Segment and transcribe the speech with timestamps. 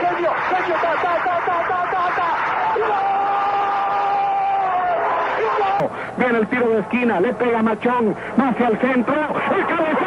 [0.00, 0.76] Genio, genio,
[6.40, 10.00] el tiro de esquina, le pega Machón, más hacia el centro, el.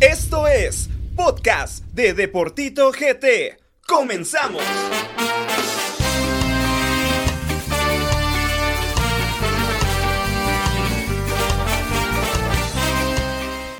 [0.00, 3.58] Esto es Podcast de Deportito GT.
[3.86, 4.62] ¡Comenzamos!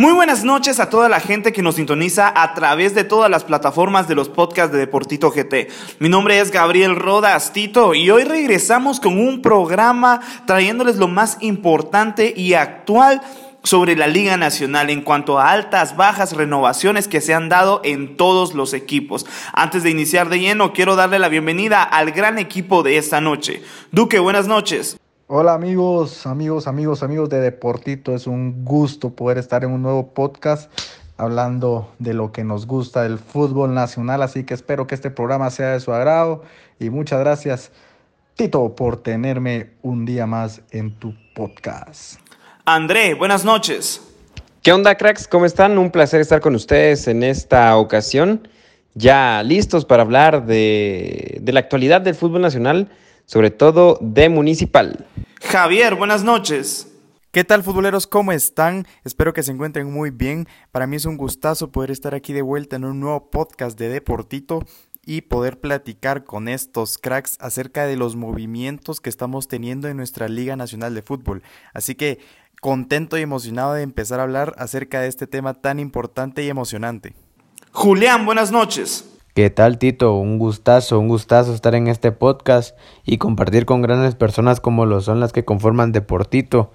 [0.05, 3.43] Muy buenas noches a toda la gente que nos sintoniza a través de todas las
[3.43, 5.71] plataformas de los podcasts de Deportito GT.
[5.99, 11.39] Mi nombre es Gabriel Rodas Tito y hoy regresamos con un programa trayéndoles lo más
[11.41, 13.23] importante y actual
[13.63, 18.19] sobre la Liga Nacional en cuanto a altas, bajas, renovaciones que se han dado en
[18.19, 19.25] todos los equipos.
[19.55, 23.63] Antes de iniciar de lleno, quiero darle la bienvenida al gran equipo de esta noche.
[23.91, 24.99] Duque, buenas noches.
[25.27, 28.15] Hola amigos, amigos, amigos, amigos de Deportito.
[28.15, 30.71] Es un gusto poder estar en un nuevo podcast
[31.17, 34.21] hablando de lo que nos gusta del fútbol nacional.
[34.21, 36.43] Así que espero que este programa sea de su agrado.
[36.79, 37.73] Y muchas gracias,
[38.35, 42.21] Tito, por tenerme un día más en tu podcast.
[42.67, 44.03] André, buenas noches.
[44.61, 45.27] ¿Qué onda, cracks?
[45.27, 45.79] ¿Cómo están?
[45.79, 48.47] Un placer estar con ustedes en esta ocasión.
[48.93, 52.91] Ya listos para hablar de, de la actualidad del fútbol nacional
[53.27, 55.07] sobre todo de Municipal.
[55.43, 56.89] Javier, buenas noches.
[57.31, 58.07] ¿Qué tal futboleros?
[58.07, 58.87] ¿Cómo están?
[59.03, 60.47] Espero que se encuentren muy bien.
[60.71, 63.89] Para mí es un gustazo poder estar aquí de vuelta en un nuevo podcast de
[63.89, 64.65] Deportito
[65.05, 70.29] y poder platicar con estos cracks acerca de los movimientos que estamos teniendo en nuestra
[70.29, 71.43] Liga Nacional de Fútbol.
[71.73, 72.21] Así que
[72.61, 77.15] contento y emocionado de empezar a hablar acerca de este tema tan importante y emocionante.
[77.73, 79.14] Julián, buenas noches.
[79.35, 80.15] ¿Qué tal Tito?
[80.15, 85.01] Un gustazo, un gustazo estar en este podcast y compartir con grandes personas como lo
[85.01, 86.71] son las que conforman Deportito.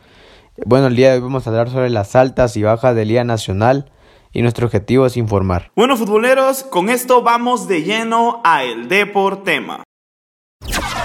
[0.65, 3.23] Bueno, el día de hoy vamos a hablar sobre las altas y bajas del Liga
[3.23, 3.93] Nacional
[4.33, 5.71] y nuestro objetivo es informar.
[5.73, 9.83] Bueno, futboleros, con esto vamos de lleno a el Deportema.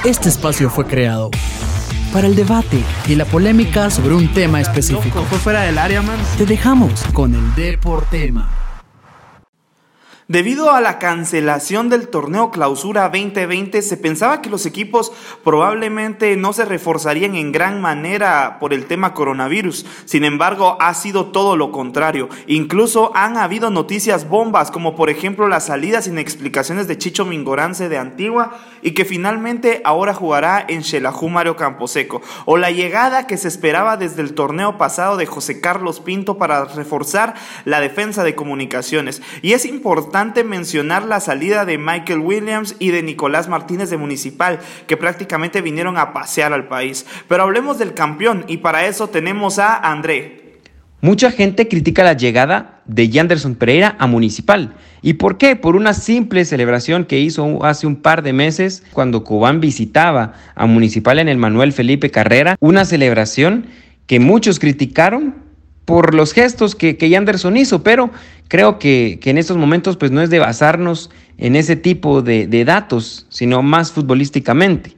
[0.04, 1.30] Este espacio fue creado
[2.12, 5.22] para el debate y la polémica sobre un tema específico.
[5.22, 6.18] Fue fuera del área, man.
[6.36, 8.63] Te dejamos con el Deportema.
[10.26, 15.12] Debido a la cancelación del torneo Clausura 2020, se pensaba que los equipos
[15.44, 19.84] probablemente no se reforzarían en gran manera por el tema coronavirus.
[20.06, 22.30] Sin embargo, ha sido todo lo contrario.
[22.46, 27.90] Incluso han habido noticias bombas, como por ejemplo la salida sin explicaciones de Chicho Mingorance
[27.90, 33.36] de Antigua y que finalmente ahora jugará en Xelajú Mario Camposeco, o la llegada que
[33.36, 37.34] se esperaba desde el torneo pasado de José Carlos Pinto para reforzar
[37.66, 39.20] la defensa de comunicaciones.
[39.42, 40.13] Y es importante
[40.44, 45.98] mencionar la salida de Michael Williams y de Nicolás Martínez de Municipal, que prácticamente vinieron
[45.98, 47.04] a pasear al país.
[47.28, 50.60] Pero hablemos del campeón y para eso tenemos a André.
[51.00, 54.74] Mucha gente critica la llegada de Yanderson Pereira a Municipal.
[55.02, 55.56] ¿Y por qué?
[55.56, 60.66] Por una simple celebración que hizo hace un par de meses cuando Cobán visitaba a
[60.66, 62.56] Municipal en el Manuel Felipe Carrera.
[62.60, 63.66] Una celebración
[64.06, 65.43] que muchos criticaron
[65.84, 68.10] por los gestos que, que Yanderson hizo, pero
[68.48, 72.46] creo que, que, en estos momentos pues no es de basarnos en ese tipo de,
[72.46, 74.96] de datos, sino más futbolísticamente.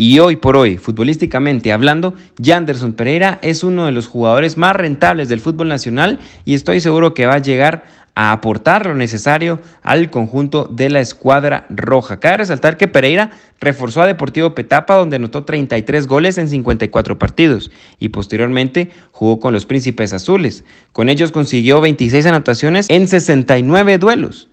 [0.00, 5.28] Y hoy por hoy, futbolísticamente hablando, Yanderson Pereira es uno de los jugadores más rentables
[5.28, 7.84] del fútbol nacional y estoy seguro que va a llegar
[8.18, 12.18] a aportar lo necesario al conjunto de la escuadra roja.
[12.18, 13.30] Cabe resaltar que Pereira
[13.60, 17.70] reforzó a Deportivo Petapa donde anotó 33 goles en 54 partidos
[18.00, 20.64] y posteriormente jugó con los Príncipes Azules.
[20.90, 24.48] Con ellos consiguió 26 anotaciones en 69 duelos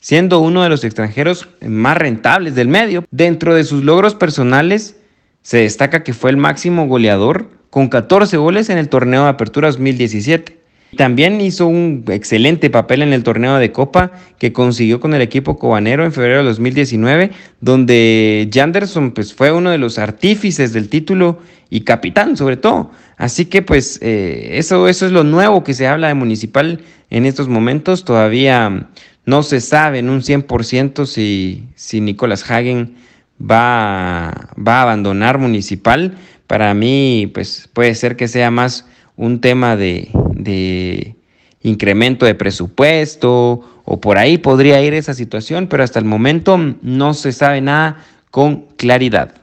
[0.00, 3.04] siendo uno de los extranjeros más rentables del medio.
[3.10, 4.94] Dentro de sus logros personales
[5.42, 9.66] se destaca que fue el máximo goleador con 14 goles en el torneo de Apertura
[9.66, 10.57] 2017.
[10.96, 15.58] También hizo un excelente papel en el torneo de Copa que consiguió con el equipo
[15.58, 21.40] cobanero en febrero de 2019, donde Janderson pues, fue uno de los artífices del título
[21.68, 22.90] y capitán sobre todo.
[23.18, 26.80] Así que pues eh, eso, eso es lo nuevo que se habla de Municipal
[27.10, 28.06] en estos momentos.
[28.06, 28.88] Todavía
[29.26, 32.94] no se sabe en un 100% si, si Nicolás Hagen
[33.38, 36.16] va, va a abandonar Municipal.
[36.46, 38.86] Para mí pues puede ser que sea más
[39.18, 41.16] un tema de, de
[41.60, 47.12] incremento de presupuesto o por ahí podría ir esa situación, pero hasta el momento no
[47.12, 49.34] se sabe nada con claridad.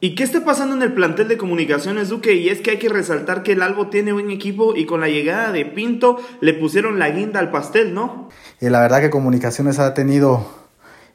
[0.00, 2.34] ¿Y qué está pasando en el plantel de comunicaciones, Duque?
[2.34, 5.08] Y es que hay que resaltar que el Albo tiene buen equipo y con la
[5.08, 8.28] llegada de Pinto le pusieron la guinda al pastel, ¿no?
[8.60, 10.46] Y la verdad que comunicaciones ha tenido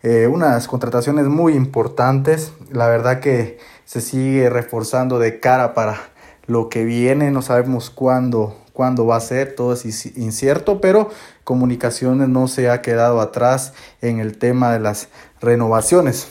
[0.01, 2.51] eh, unas contrataciones muy importantes.
[2.71, 6.09] La verdad que se sigue reforzando de cara para
[6.49, 9.85] lo que viene, no sabemos cuándo, cuándo va a ser, todo es
[10.17, 11.11] incierto, pero
[11.43, 15.09] comunicaciones no se ha quedado atrás en el tema de las
[15.39, 16.27] renovaciones.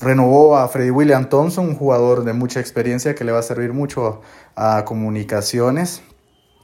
[0.00, 3.72] Renovó a Freddy William Thompson, un jugador de mucha experiencia que le va a servir
[3.72, 4.22] mucho
[4.56, 6.02] a comunicaciones.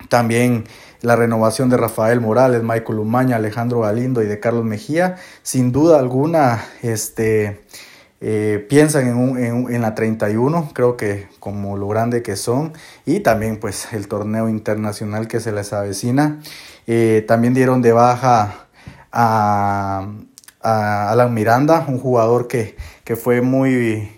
[0.09, 0.65] También
[1.01, 5.15] la renovación de Rafael Morales, Michael Umaña, Alejandro Galindo y de Carlos Mejía.
[5.43, 7.61] Sin duda alguna, este,
[8.21, 12.73] eh, piensan en, en, la 31, creo que como lo grande que son,
[13.07, 16.41] y también pues el torneo internacional que se les avecina.
[16.89, 18.67] Eh, también dieron de baja
[19.13, 20.09] a,
[20.61, 24.11] Alan Miranda, un jugador que, que fue muy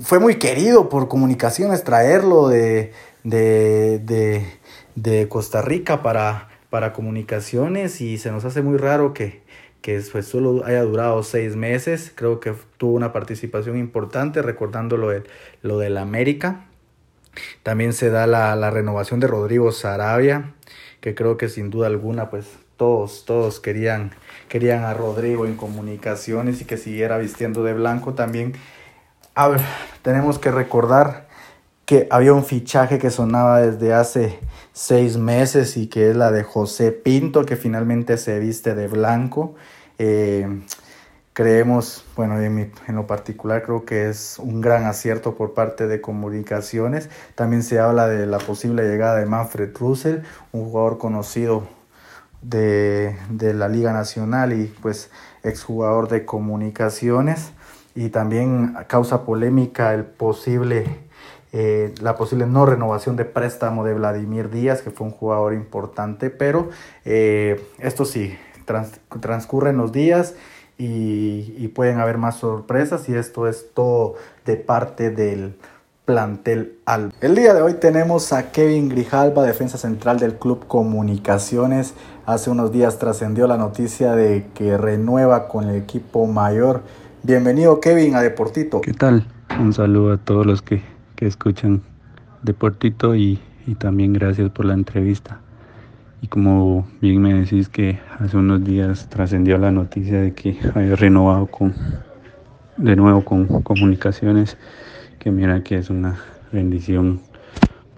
[0.00, 2.92] fue muy querido por comunicaciones traerlo de,
[3.24, 4.46] de,
[4.94, 9.42] de Costa Rica para, para comunicaciones y se nos hace muy raro que,
[9.82, 12.12] que solo haya durado seis meses.
[12.14, 15.24] Creo que tuvo una participación importante, recordando lo, de,
[15.62, 16.66] lo América.
[17.62, 20.54] También se da la, la, renovación de Rodrigo Sarabia,
[21.00, 22.46] que creo que sin duda alguna, pues
[22.76, 24.12] todos, todos querían,
[24.48, 28.54] querían a Rodrigo en comunicaciones y que siguiera vistiendo de blanco también.
[29.34, 29.60] A ver,
[30.02, 31.27] tenemos que recordar
[31.88, 34.38] que había un fichaje que sonaba desde hace
[34.74, 39.54] seis meses y que es la de José Pinto, que finalmente se viste de blanco.
[39.98, 40.64] Eh,
[41.32, 47.08] creemos, bueno, en, lo particular creo que es un gran acierto por parte de comunicaciones.
[47.34, 50.18] También se habla de la posible llegada de Manfred Russell,
[50.52, 51.68] un jugador conocido
[52.42, 55.10] de, de la Liga Nacional y pues
[55.42, 57.52] exjugador de comunicaciones.
[57.94, 61.07] Y también causa polémica el posible
[61.52, 66.30] eh, la posible no renovación de préstamo de Vladimir Díaz, que fue un jugador importante,
[66.30, 66.68] pero
[67.04, 68.36] eh, esto sí,
[69.20, 70.34] transcurren los días
[70.76, 74.14] y, pueden haber más sorpresas y esto es todo
[74.44, 75.54] de parte del
[76.04, 77.12] plantel Alba.
[77.20, 81.94] El día de hoy tenemos a Kevin Grijalva, defensa central del Club Comunicaciones.
[82.26, 86.82] Hace unos días trascendió la noticia de que renueva con el equipo mayor.
[87.22, 88.80] Bienvenido Kevin a Deportito.
[88.80, 89.26] ¿Qué tal?
[89.60, 90.82] Un saludo a todos los que
[91.18, 91.82] que escuchan
[92.42, 95.40] Deportito y, y también gracias por la entrevista.
[96.22, 100.94] Y como bien me decís que hace unos días trascendió la noticia de que había
[100.94, 101.74] renovado con
[102.76, 104.56] de nuevo con comunicaciones,
[105.18, 106.20] que mira que es una
[106.52, 107.20] bendición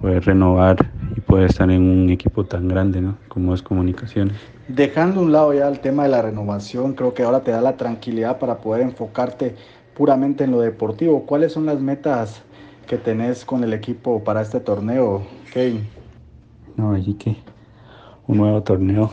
[0.00, 0.78] poder renovar
[1.14, 3.18] y poder estar en un equipo tan grande ¿no?
[3.28, 4.38] como es comunicaciones.
[4.66, 7.76] Dejando un lado ya el tema de la renovación, creo que ahora te da la
[7.76, 9.56] tranquilidad para poder enfocarte
[9.94, 11.26] puramente en lo deportivo.
[11.26, 12.42] ¿Cuáles son las metas
[12.90, 15.22] que tenés con el equipo para este torneo,
[15.52, 15.86] Kevin?
[16.76, 17.36] No, así que
[18.26, 19.12] un nuevo torneo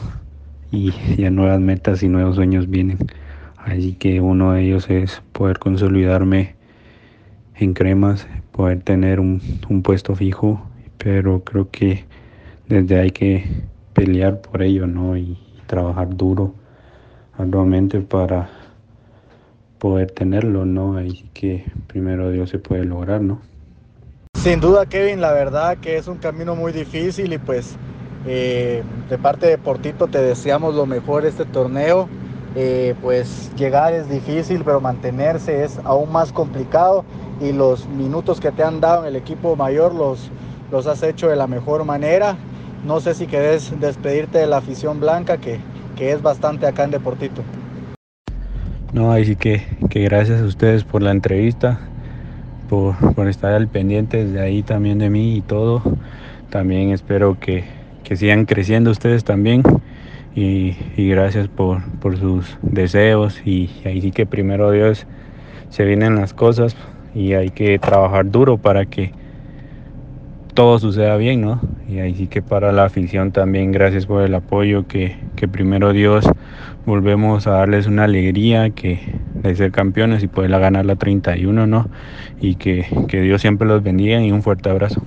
[0.71, 2.97] y ya nuevas metas y nuevos sueños vienen.
[3.55, 6.55] Así que uno de ellos es poder consolidarme
[7.53, 9.39] en cremas, poder tener un,
[9.83, 10.59] puesto fijo,
[10.97, 12.05] pero creo que
[12.67, 13.45] desde hay que
[13.93, 15.15] pelear por ello, ¿no?
[15.17, 15.37] Y,
[15.67, 16.55] trabajar duro,
[17.37, 18.49] arduamente para
[19.77, 20.97] poder tenerlo, ¿no?
[20.97, 23.39] Así que primero Dios se puede lograr, ¿no?
[24.43, 27.75] Sin duda, Kevin, la verdad que es un camino muy difícil y pues
[28.25, 32.07] eh, de parte de Portito te deseamos lo mejor este torneo.
[32.55, 37.03] Eh, pues llegar es difícil, pero mantenerse es aún más complicado
[37.41, 40.31] y los minutos que te han dado en el equipo mayor los,
[40.71, 42.37] los has hecho de la mejor manera.
[42.85, 45.59] No sé si querés despedirte de la afición blanca, que,
[45.97, 47.41] que es bastante acá en Deportito.
[48.93, 51.79] No, ahí sí que, que gracias a ustedes por la entrevista
[52.67, 55.81] por, estar al pendiente de ahí también de mí y todo.
[56.49, 57.63] También espero que,
[58.15, 59.63] sigan creciendo ustedes también.
[60.35, 61.81] Y, gracias por,
[62.19, 63.41] sus deseos.
[63.45, 65.07] Y ahí sí que primero Dios
[65.69, 66.75] se vienen las cosas
[67.13, 69.11] y hay que trabajar duro para que
[70.53, 71.61] todo suceda bien, ¿no?
[71.87, 75.93] Y ahí sí que para la afición también gracias por el apoyo, que, que primero
[75.93, 76.27] Dios
[76.85, 78.99] volvemos a darles una alegría que
[79.47, 81.89] de ser campeones y poderla ganar la 31, ¿no?
[82.39, 85.01] Y que, que Dios siempre los bendiga y un fuerte abrazo.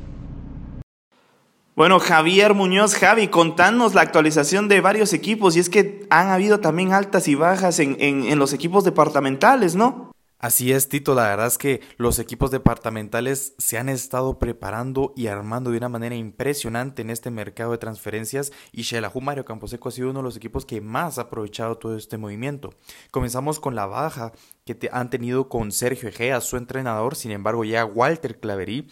[1.77, 6.61] Bueno, Javier Muñoz, Javi, contanos la actualización de varios equipos y es que han habido
[6.61, 10.10] también altas y bajas en, en, en los equipos departamentales, ¿no?
[10.41, 15.27] Así es, Tito, la verdad es que los equipos departamentales se han estado preparando y
[15.27, 19.93] armando de una manera impresionante en este mercado de transferencias y Xelajú Mario Camposeco ha
[19.93, 22.73] sido uno de los equipos que más ha aprovechado todo este movimiento.
[23.11, 24.33] Comenzamos con la baja
[24.65, 28.89] que han tenido con Sergio Egea, su entrenador, sin embargo llega Walter Claverí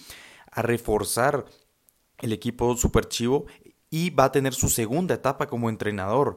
[0.50, 1.46] a reforzar
[2.18, 3.46] el equipo Super Chivo
[3.88, 6.36] y va a tener su segunda etapa como entrenador.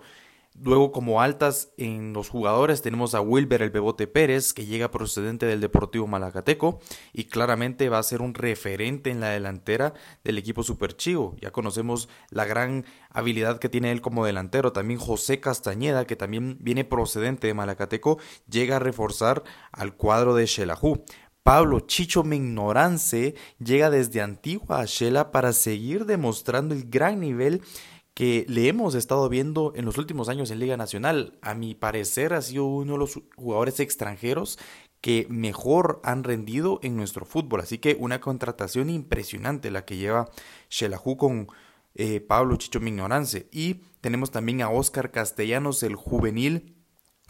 [0.59, 5.45] Luego como altas en los jugadores tenemos a Wilber el Bebote Pérez que llega procedente
[5.45, 6.79] del Deportivo Malacateco
[7.13, 9.93] y claramente va a ser un referente en la delantera
[10.23, 11.35] del equipo Superchivo.
[11.39, 14.73] Ya conocemos la gran habilidad que tiene él como delantero.
[14.73, 20.47] También José Castañeda que también viene procedente de Malacateco llega a reforzar al cuadro de
[20.47, 21.05] Xelajú.
[21.43, 27.63] Pablo Chicho Mignorance llega desde Antigua a Shela para seguir demostrando el gran nivel
[28.13, 31.37] que le hemos estado viendo en los últimos años en Liga Nacional.
[31.41, 34.59] A mi parecer ha sido uno de los jugadores extranjeros
[34.99, 37.61] que mejor han rendido en nuestro fútbol.
[37.61, 40.29] Así que una contratación impresionante la que lleva
[40.69, 41.47] Shelahu con
[41.95, 43.47] eh, Pablo Chicho Mignorance.
[43.51, 46.75] Y tenemos también a Oscar Castellanos, el juvenil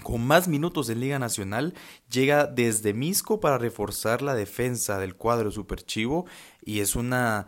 [0.03, 1.75] con más minutos en Liga Nacional,
[2.09, 6.25] llega desde Misco para reforzar la defensa del cuadro Superchivo
[6.63, 7.47] y es una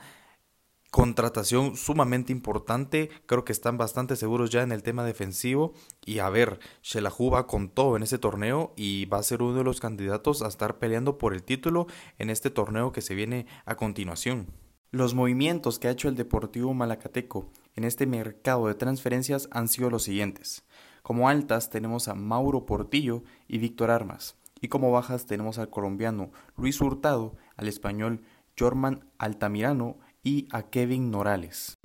[0.94, 3.10] contratación sumamente importante.
[3.26, 5.74] Creo que están bastante seguros ya en el tema defensivo.
[6.06, 9.58] Y a ver, Shelahu va con todo en ese torneo y va a ser uno
[9.58, 11.88] de los candidatos a estar peleando por el título
[12.20, 14.54] en este torneo que se viene a continuación.
[14.92, 19.90] Los movimientos que ha hecho el Deportivo Malacateco en este mercado de transferencias han sido
[19.90, 20.64] los siguientes.
[21.02, 24.36] Como altas tenemos a Mauro Portillo y Víctor Armas.
[24.62, 28.22] Y como bajas tenemos al colombiano Luis Hurtado, al español
[28.56, 31.78] Jorman Altamirano y a Kevin Norales.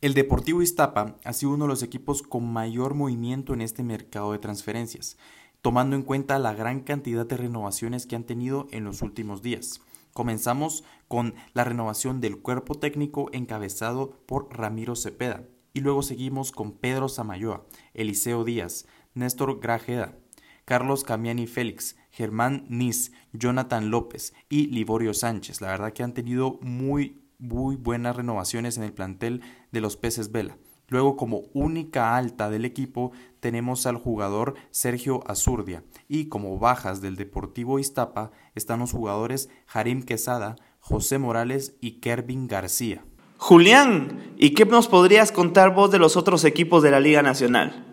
[0.00, 4.32] El Deportivo Iztapa ha sido uno de los equipos con mayor movimiento en este mercado
[4.32, 5.16] de transferencias,
[5.62, 9.80] tomando en cuenta la gran cantidad de renovaciones que han tenido en los últimos días.
[10.12, 15.42] Comenzamos con la renovación del cuerpo técnico encabezado por Ramiro Cepeda
[15.72, 20.16] y luego seguimos con Pedro Samayoa, Eliseo Díaz, Néstor Grajeda,
[20.64, 25.60] Carlos Camiani Félix, Germán Nis, Jonathan López y Liborio Sánchez.
[25.60, 30.32] La verdad que han tenido muy muy buenas renovaciones en el plantel de los peces
[30.32, 30.56] Vela.
[30.88, 35.82] Luego, como única alta del equipo, tenemos al jugador Sergio Azurdia.
[36.08, 42.46] Y como bajas del Deportivo Iztapa están los jugadores Harim Quesada, José Morales y Kervin
[42.46, 43.04] García.
[43.38, 47.84] Julián, ¿y qué nos podrías contar vos de los otros equipos de la Liga Nacional?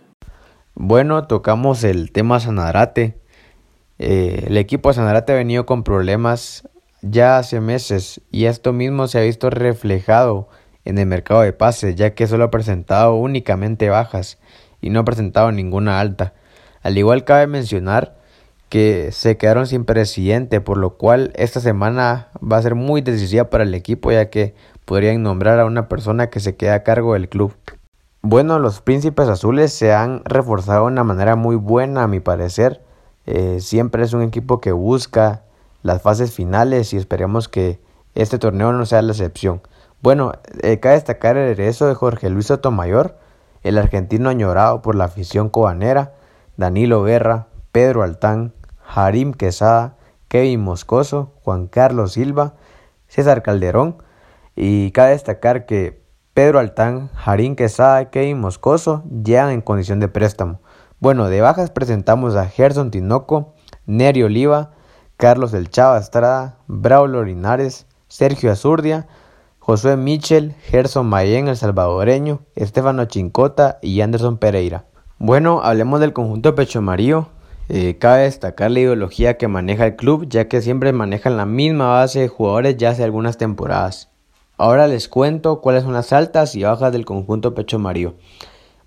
[0.76, 3.22] Bueno, tocamos el tema Sanarate.
[3.98, 6.70] Eh, el equipo de Sanarate ha venido con problemas
[7.04, 10.48] ya hace meses y esto mismo se ha visto reflejado
[10.86, 14.40] en el mercado de pases ya que solo ha presentado únicamente bajas
[14.82, 16.34] y no ha presentado ninguna alta.
[16.82, 18.16] Al igual cabe mencionar
[18.70, 23.50] que se quedaron sin presidente por lo cual esta semana va a ser muy decisiva
[23.50, 24.56] para el equipo ya que
[24.86, 27.54] podrían nombrar a una persona que se quede a cargo del club.
[28.22, 32.82] Bueno, los príncipes azules se han reforzado de una manera muy buena a mi parecer.
[33.26, 35.44] Eh, siempre es un equipo que busca
[35.84, 37.80] las fases finales y esperemos que
[38.16, 39.62] este torneo no sea la excepción.
[40.02, 43.18] Bueno, eh, cabe destacar el regreso de Jorge Luis Sotomayor,
[43.62, 46.14] el argentino añorado por la afición cobanera,
[46.58, 48.54] Danilo Guerra, Pedro Altán,
[48.86, 49.96] Harim Quesada,
[50.28, 52.56] Kevin Moscoso, Juan Carlos Silva,
[53.08, 53.98] César Calderón
[54.56, 60.60] y cabe destacar que Pedro Altán, Harim Quesada Kevin Moscoso llegan en condición de préstamo.
[61.00, 63.54] Bueno, de bajas presentamos a Gerson Tinoco,
[63.86, 64.72] Neri Oliva,
[65.18, 69.08] Carlos del Chava Estrada, Braulio Linares, Sergio Azurdia,
[69.60, 74.86] Josué Michel, Gerson Mayen el salvadoreño, Estefano Chincota y Anderson Pereira.
[75.20, 77.30] Bueno, hablemos del conjunto Pecho Marío.
[77.70, 81.88] Eh, cabe destacar la ideología que maneja el club, ya que siempre manejan la misma
[81.88, 84.10] base de jugadores ya hace algunas temporadas.
[84.58, 88.16] Ahora les cuento cuáles son las altas y bajas del conjunto Pecho Marío.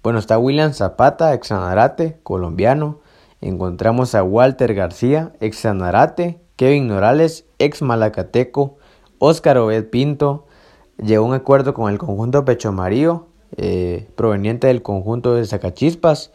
[0.03, 3.01] Bueno, está William Zapata, ex Sanarate, colombiano,
[3.41, 8.79] encontramos a Walter García, ex Sanarate, Kevin Norales, ex Malacateco,
[9.19, 10.47] Óscar Obed Pinto,
[10.99, 16.33] llegó a un acuerdo con el conjunto Pecho Marío, eh, proveniente del conjunto de Zacachispas,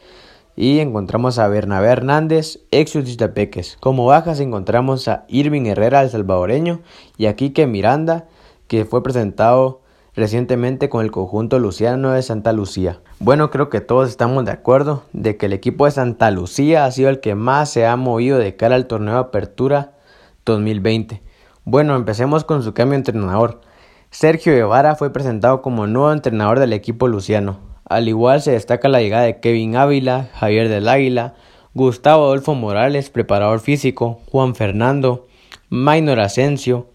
[0.56, 2.98] y encontramos a Bernabé Hernández, ex
[3.34, 3.78] Peques.
[3.80, 6.82] Como bajas encontramos a Irving Herrera, el salvadoreño,
[7.18, 8.28] y a Quique Miranda,
[8.68, 9.81] que fue presentado
[10.16, 13.00] recientemente con el conjunto luciano de Santa Lucía.
[13.20, 16.92] Bueno, creo que todos estamos de acuerdo de que el equipo de Santa Lucía ha
[16.92, 19.94] sido el que más se ha movido de cara al torneo de Apertura
[20.46, 21.22] 2020.
[21.64, 23.62] Bueno, empecemos con su cambio de entrenador.
[24.10, 27.60] Sergio Guevara fue presentado como nuevo entrenador del equipo luciano.
[27.86, 31.36] Al igual se destaca la llegada de Kevin Ávila, Javier del Águila,
[31.74, 35.28] Gustavo Adolfo Morales, preparador físico, Juan Fernando,
[35.70, 36.88] Maynor Asensio,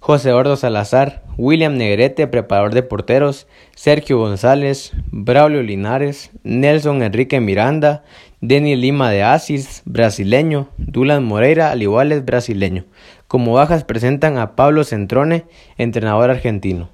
[0.00, 8.04] José Ordo Salazar, William Negrete, preparador de porteros, Sergio González, Braulio Linares, Nelson Enrique Miranda,
[8.40, 12.84] Denis Lima de Asis, brasileño, Dulan Moreira, al igual es brasileño.
[13.26, 15.46] Como bajas presentan a Pablo Centrone,
[15.78, 16.90] entrenador argentino.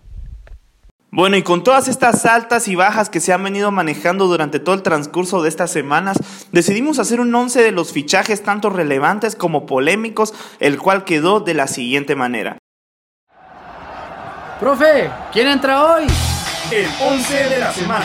[1.12, 4.76] Bueno, y con todas estas altas y bajas que se han venido manejando durante todo
[4.76, 6.16] el transcurso de estas semanas,
[6.52, 11.54] decidimos hacer un once de los fichajes tanto relevantes como polémicos, el cual quedó de
[11.54, 12.59] la siguiente manera.
[14.60, 16.06] Profe, ¿quién entra hoy?
[16.70, 18.04] El once de la semana.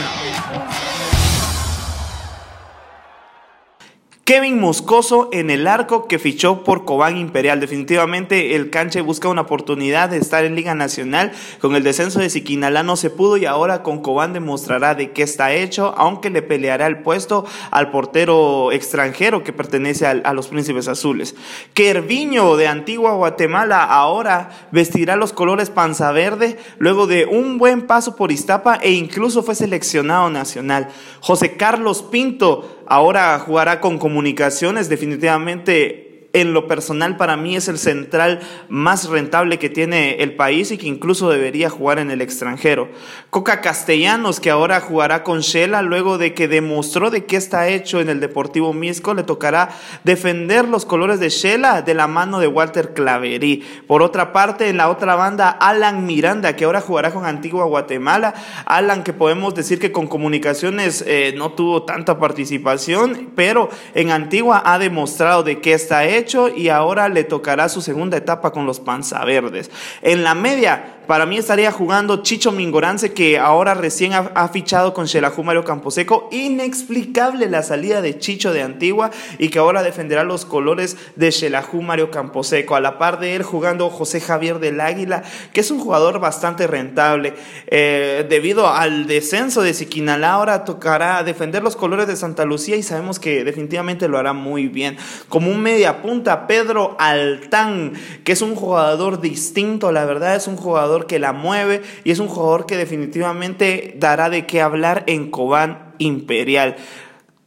[4.25, 7.60] Kevin Moscoso en el arco que fichó por Cobán Imperial.
[7.60, 11.32] Definitivamente el canche busca una oportunidad de estar en Liga Nacional.
[11.62, 15.22] Con el descenso de Siquinalá no se pudo y ahora con Cobán demostrará de qué
[15.22, 20.88] está hecho, aunque le peleará el puesto al portero extranjero que pertenece a, los Príncipes
[20.88, 21.36] Azules.
[21.75, 28.15] Kerviño de Antigua Guatemala ahora vestirá los colores panza verde luego de un buen paso
[28.15, 30.88] por Iztapa e incluso fue seleccionado nacional.
[31.20, 36.05] José Carlos Pinto ahora jugará con comunicaciones, definitivamente
[36.36, 40.77] en lo personal para mí es el central más rentable que tiene el país y
[40.77, 42.89] que incluso debería jugar en el extranjero.
[43.30, 48.01] Coca Castellanos, que ahora jugará con Shela luego de que demostró de qué está hecho
[48.01, 49.70] en el Deportivo Misco, le tocará
[50.04, 53.63] defender los colores de Shela de la mano de Walter Claverí.
[53.88, 58.34] Por otra parte, en la otra banda, Alan Miranda, que ahora jugará con Antigua Guatemala.
[58.65, 64.62] Alan, que podemos decir que con comunicaciones eh, no tuvo tanta participación, pero en Antigua
[64.65, 66.25] ha demostrado de qué está hecho
[66.55, 69.70] y ahora le tocará su segunda etapa con los Panzaverdes.
[70.01, 75.08] En la media, para mí estaría jugando Chicho Mingorance, que ahora recién ha, fichado con
[75.08, 76.29] Xelajú Mario Camposeco.
[76.32, 81.82] Inexplicable la salida de Chicho de Antigua y que ahora defenderá los colores de Xelajú
[81.82, 82.75] Mario Camposeco.
[82.75, 86.65] A la par de él jugando José Javier del Águila, que es un jugador bastante
[86.65, 87.34] rentable.
[87.67, 92.84] Eh, debido al descenso de Siquinalá, ahora tocará defender los colores de Santa Lucía y
[92.84, 94.98] sabemos que definitivamente lo hará muy bien.
[95.29, 97.94] Como un media Pedro Altán,
[98.24, 102.20] que es un jugador distinto, la verdad es un jugador que la mueve y es
[102.20, 106.76] un jugador que definitivamente dará de qué hablar en Cobán Imperial.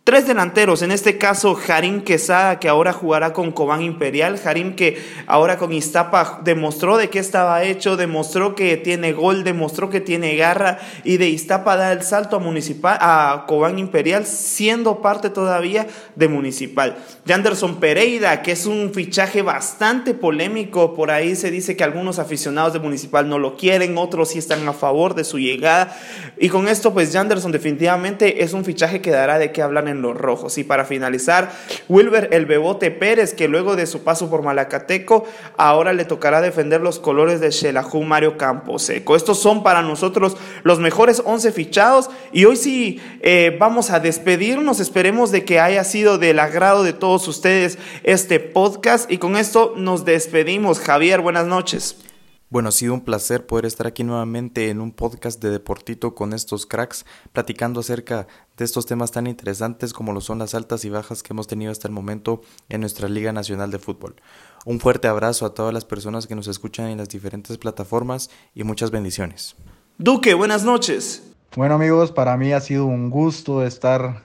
[0.09, 4.38] Tres delanteros, en este caso Jarim Quesada, que ahora jugará con Cobán Imperial.
[4.38, 4.97] Jarim que
[5.27, 10.35] ahora con Iztapa demostró de qué estaba hecho, demostró que tiene gol, demostró que tiene
[10.35, 15.87] garra y de Iztapa da el salto a, municipal, a Cobán Imperial, siendo parte todavía
[16.17, 16.97] de Municipal.
[17.26, 22.73] Yanderson Pereira, que es un fichaje bastante polémico, por ahí se dice que algunos aficionados
[22.73, 25.95] de Municipal no lo quieren, otros sí están a favor de su llegada.
[26.39, 29.98] Y con esto, pues Yanderson definitivamente es un fichaje que dará de qué hablar en
[30.02, 30.58] los rojos.
[30.58, 31.52] Y para finalizar,
[31.89, 35.25] Wilber el Bebote Pérez, que luego de su paso por Malacateco,
[35.56, 39.17] ahora le tocará defender los colores de Xelajú Mario Camposeco.
[39.17, 44.80] Estos son para nosotros los mejores 11 fichados y hoy sí eh, vamos a despedirnos.
[44.80, 49.75] Esperemos de que haya sido del agrado de todos ustedes este podcast y con esto
[49.76, 50.80] nos despedimos.
[50.80, 52.07] Javier, buenas noches.
[52.50, 56.32] Bueno, ha sido un placer poder estar aquí nuevamente en un podcast de Deportito con
[56.32, 60.89] estos cracks, platicando acerca de estos temas tan interesantes como lo son las altas y
[60.89, 64.17] bajas que hemos tenido hasta el momento en nuestra Liga Nacional de Fútbol.
[64.65, 68.65] Un fuerte abrazo a todas las personas que nos escuchan en las diferentes plataformas y
[68.65, 69.54] muchas bendiciones.
[69.99, 71.25] Duque, buenas noches.
[71.54, 74.23] Bueno amigos, para mí ha sido un gusto estar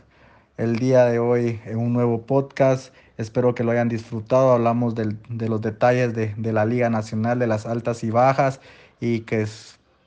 [0.55, 4.51] el día de hoy en un nuevo podcast Espero que lo hayan disfrutado.
[4.51, 8.59] Hablamos de los detalles de, la Liga Nacional, de las altas y bajas
[8.99, 9.45] y que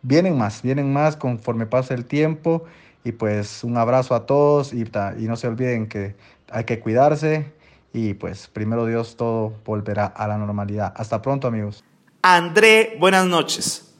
[0.03, 2.64] vienen más, vienen más conforme pasa el tiempo.
[3.05, 4.85] Y pues un abrazo a todos y,
[5.19, 6.16] y no se olviden que
[6.51, 7.53] hay que cuidarse
[7.92, 10.92] y pues primero Dios todo volverá a la normalidad.
[10.97, 11.83] Hasta pronto amigos.
[12.23, 13.95] André, buenas noches.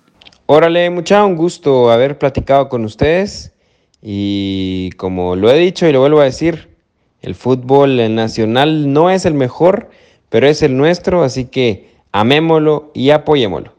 [0.45, 3.53] Órale, mucha, un gusto haber platicado con ustedes
[4.03, 6.76] y como lo he dicho y lo vuelvo a decir,
[7.23, 9.91] el fútbol nacional no es el mejor,
[10.29, 13.73] pero es el nuestro, así que amémoslo y apoyémoslo.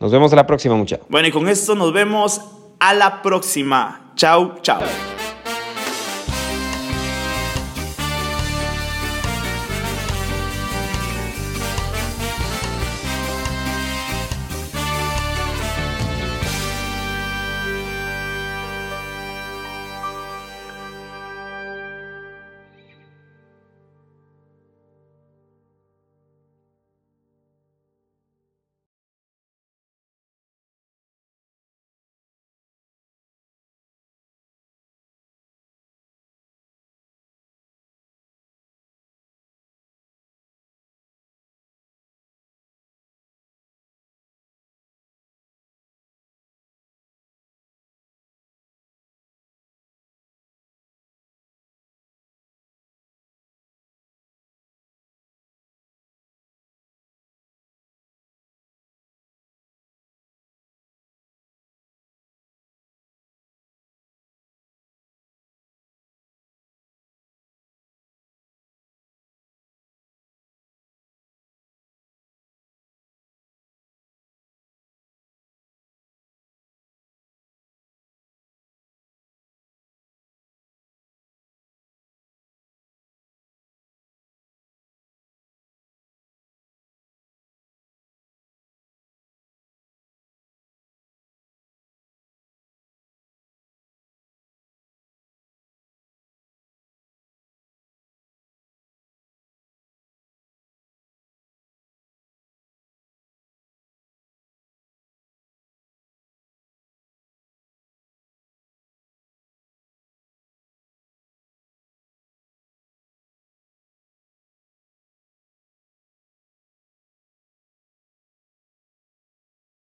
[0.00, 1.06] Nos vemos a la próxima, muchachos.
[1.08, 2.40] Bueno, y con esto nos vemos
[2.78, 4.12] a la próxima.
[4.14, 4.80] Chao, chao.